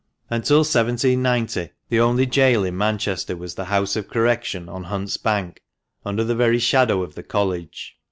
—Until 0.31 0.61
1790 0.61 1.71
the 1.89 1.99
only 1.99 2.25
gaol 2.25 2.63
in 2.63 2.75
Manchester 2.75 3.37
was 3.37 3.53
the 3.53 3.65
House 3.65 3.95
or 3.95 4.01
Correction 4.01 4.67
on 4.67 4.85
Hunt's 4.85 5.17
Bank, 5.17 5.61
under 6.03 6.23
the 6.23 6.33
very 6.33 6.57
shadow 6.57 7.03
ot 7.03 7.13
the 7.13 7.21
College. 7.21 7.95